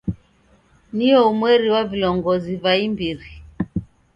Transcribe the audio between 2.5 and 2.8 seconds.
va